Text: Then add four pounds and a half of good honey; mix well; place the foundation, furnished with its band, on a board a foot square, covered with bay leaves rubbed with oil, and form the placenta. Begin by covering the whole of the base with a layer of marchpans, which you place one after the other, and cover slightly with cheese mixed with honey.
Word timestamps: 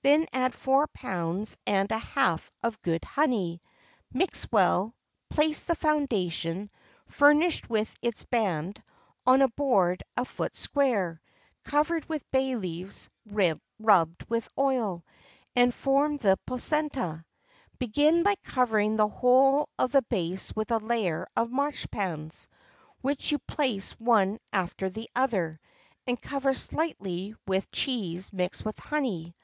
Then 0.00 0.26
add 0.32 0.54
four 0.54 0.86
pounds 0.86 1.58
and 1.66 1.90
a 1.90 1.98
half 1.98 2.50
of 2.62 2.80
good 2.80 3.04
honey; 3.04 3.60
mix 4.12 4.50
well; 4.50 4.94
place 5.28 5.64
the 5.64 5.74
foundation, 5.74 6.70
furnished 7.08 7.68
with 7.68 7.94
its 8.00 8.22
band, 8.22 8.82
on 9.26 9.42
a 9.42 9.48
board 9.48 10.02
a 10.16 10.24
foot 10.24 10.54
square, 10.56 11.20
covered 11.64 12.08
with 12.08 12.30
bay 12.30 12.54
leaves 12.56 13.10
rubbed 13.34 14.22
with 14.30 14.48
oil, 14.56 15.04
and 15.56 15.74
form 15.74 16.18
the 16.18 16.38
placenta. 16.46 17.24
Begin 17.78 18.22
by 18.22 18.36
covering 18.36 18.96
the 18.96 19.08
whole 19.08 19.68
of 19.78 19.90
the 19.92 20.02
base 20.02 20.54
with 20.56 20.70
a 20.70 20.78
layer 20.78 21.26
of 21.36 21.50
marchpans, 21.50 22.48
which 23.02 23.30
you 23.32 23.40
place 23.40 23.90
one 23.98 24.38
after 24.52 24.88
the 24.88 25.10
other, 25.16 25.60
and 26.06 26.22
cover 26.22 26.54
slightly 26.54 27.34
with 27.46 27.70
cheese 27.72 28.32
mixed 28.32 28.64
with 28.64 28.78
honey. 28.78 29.34